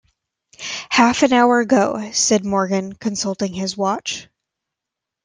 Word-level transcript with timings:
"Half 0.89 1.21
an 1.21 1.31
hour 1.31 1.59
ago," 1.59 2.09
said 2.11 2.43
Morgan, 2.43 2.93
consulting 2.93 3.53
his 3.53 3.77
watch. 3.77 4.29